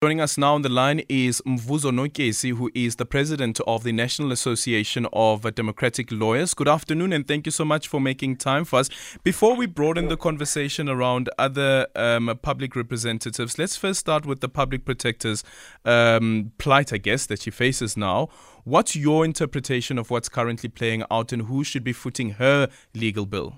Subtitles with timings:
[0.00, 3.90] Joining us now on the line is Mvuzo Notyesi, who is the president of the
[3.90, 6.54] National Association of Democratic Lawyers.
[6.54, 8.88] Good afternoon, and thank you so much for making time for us.
[9.24, 14.48] Before we broaden the conversation around other um, public representatives, let's first start with the
[14.48, 15.42] public protector's
[15.84, 18.28] um, plight, I guess, that she faces now.
[18.62, 23.26] What's your interpretation of what's currently playing out, and who should be footing her legal
[23.26, 23.56] bill?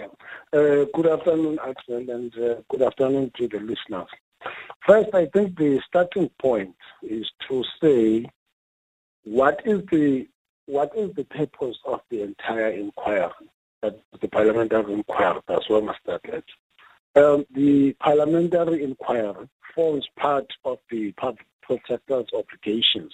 [0.00, 4.08] Uh, good afternoon, Axel, and uh, good afternoon to the listeners.
[4.86, 8.26] First, I think the starting point is to say
[9.24, 10.26] what is the
[10.66, 13.30] what is the purpose of the entire inquiry,
[13.82, 15.40] the parliamentary inquiry.
[15.48, 16.44] That's where I started.
[17.16, 23.12] Um, the parliamentary inquiry forms part of the public protector's obligations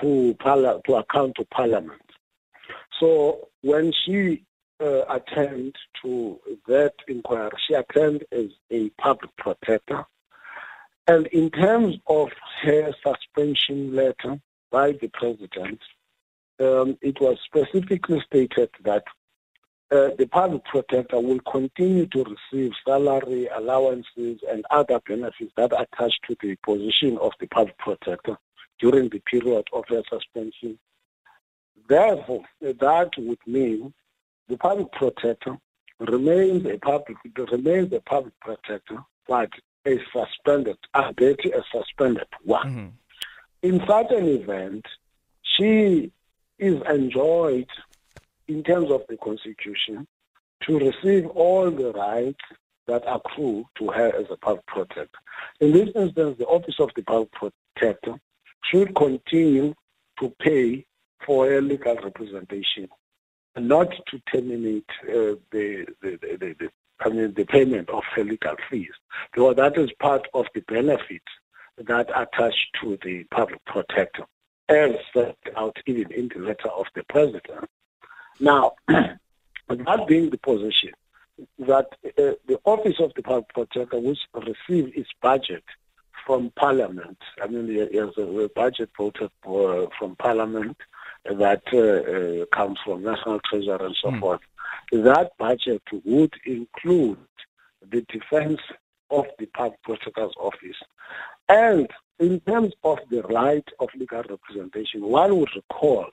[0.00, 2.02] to to account to parliament.
[3.00, 4.44] So when she
[4.80, 5.18] uh,
[6.02, 10.04] to that inquiry, she attend as a public protector
[11.08, 12.28] and in terms of
[12.62, 15.80] her suspension letter by the president,
[16.60, 19.04] um, it was specifically stated that
[19.92, 26.12] uh, the public protector will continue to receive salary allowances and other benefits that attach
[26.26, 28.36] to the position of the public protector
[28.80, 30.76] during the period of her suspension.
[31.88, 33.94] Therefore, that would mean
[34.48, 35.56] the public protector
[36.00, 37.16] remains a public
[37.52, 39.50] remains a public protector, but
[39.86, 42.66] a suspended, Abeti a suspended one.
[42.68, 42.86] Mm-hmm.
[43.62, 44.86] In such an event,
[45.42, 46.12] she
[46.58, 47.68] is enjoyed
[48.48, 50.06] in terms of the Constitution
[50.62, 52.44] to receive all the rights
[52.86, 55.18] that accrue to her as a public protector.
[55.60, 58.14] In this instance, the Office of the Public Protector
[58.70, 59.74] should continue
[60.20, 60.86] to pay
[61.24, 62.88] for her legal representation,
[63.56, 68.92] not to terminate uh, the, the, the, I mean, the payment of legal fees,
[69.32, 71.22] because that is part of the benefit
[71.78, 74.24] that attach to the public protector,
[74.68, 77.68] as set out even in the letter of the president.
[78.40, 80.92] Now, that being the position,
[81.58, 81.88] that
[82.18, 85.64] uh, the office of the public protector, which receives its budget
[86.26, 90.76] from Parliament, I mean, there's a budget voted for, from Parliament
[91.24, 94.20] that uh, uh, comes from National Treasury and so mm.
[94.20, 94.40] forth
[94.92, 97.18] that budget would include
[97.90, 98.60] the defense
[99.10, 100.76] of the public prosecutor's office.
[101.48, 101.88] And
[102.18, 106.06] in terms of the right of legal representation, one would recall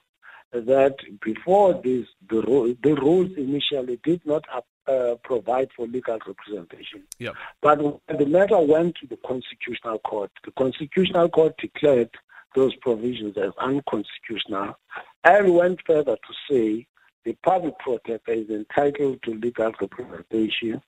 [0.51, 4.43] that before this, the, the rules initially did not
[4.87, 7.03] uh, provide for legal representation.
[7.19, 7.35] Yep.
[7.61, 12.09] But when the matter went to the Constitutional Court, the Constitutional Court declared
[12.55, 14.77] those provisions as unconstitutional
[15.23, 16.85] and went further to say
[17.25, 20.81] the public protector is entitled to legal representation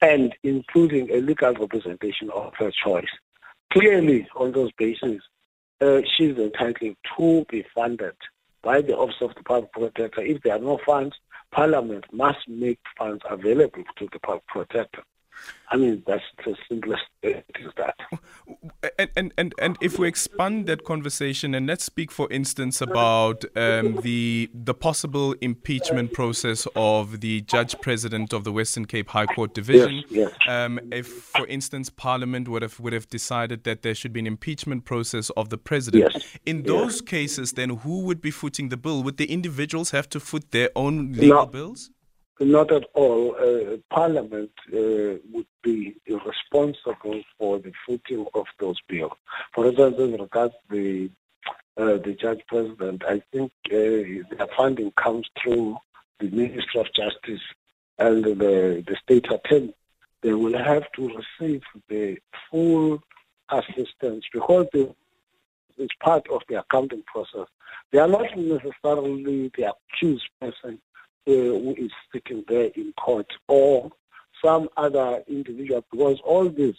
[0.00, 3.04] and including a legal representation of her choice.
[3.72, 5.20] Clearly, on those bases,
[5.80, 8.16] uh, she's entitled to be funded
[8.62, 10.22] by the Office of the Public Protector.
[10.22, 11.14] If there are no funds,
[11.52, 15.02] Parliament must make funds available to the Public Protector.
[15.70, 17.96] I mean, that's the simplest thing is that.
[18.98, 23.44] And, and, and, and if we expand that conversation and let's speak, for instance, about
[23.54, 29.26] um, the, the possible impeachment process of the Judge President of the Western Cape High
[29.26, 30.02] Court Division.
[30.08, 30.48] Yes, yes.
[30.48, 34.26] Um, if, for instance, Parliament would have, would have decided that there should be an
[34.26, 36.12] impeachment process of the President.
[36.14, 36.38] Yes.
[36.46, 39.02] In those cases, then who would be footing the bill?
[39.02, 41.46] Would the individuals have to foot their own legal no.
[41.46, 41.90] bills?
[42.38, 43.34] Not at all.
[43.34, 47.22] Uh, Parliament uh, would be responsible
[47.86, 49.12] footing of those bills.
[49.52, 51.10] For instance, as regards the
[51.78, 55.76] uh, the judge president, I think uh, their funding comes through
[56.18, 57.42] the Ministry of Justice
[57.98, 59.74] and the, the state attorney.
[60.22, 62.16] They will have to receive the
[62.50, 63.02] full
[63.50, 64.88] assistance because they,
[65.76, 67.46] it's part of the accounting process.
[67.92, 70.80] They are not necessarily the accused person
[71.26, 73.90] uh, who is sitting there in court or
[74.42, 76.76] some other individual because all this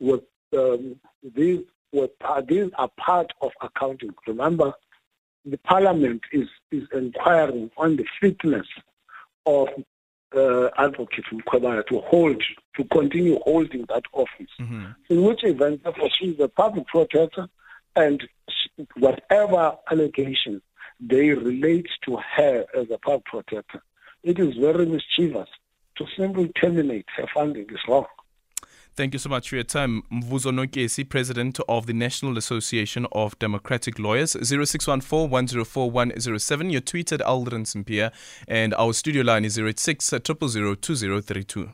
[0.00, 0.20] was
[0.56, 0.96] um,
[1.34, 1.60] these
[1.92, 2.08] were
[2.46, 4.14] these are part of accounting.
[4.26, 4.72] Remember,
[5.44, 8.66] the parliament is is inquiring on the fitness
[9.46, 9.68] of
[10.36, 12.42] uh, advocate Mkhwebane to hold
[12.76, 14.50] to continue holding that office.
[14.60, 14.86] Mm-hmm.
[15.10, 17.48] In which event, therefore, she is a public protector,
[17.96, 18.22] and
[18.96, 20.62] whatever allegations
[21.00, 23.82] they relate to her as a public protector,
[24.22, 25.48] it is very mischievous
[25.96, 28.06] to simply terminate her funding is wrong.
[28.98, 30.02] Thank you so much for your time.
[30.10, 36.70] Mvuzo Notyesi, President of the National Association of Democratic Lawyers, 0614 104 107.
[36.70, 38.10] Your tweet at Aldrin Sampear,
[38.48, 41.70] and our studio line is 086 uh, 2032.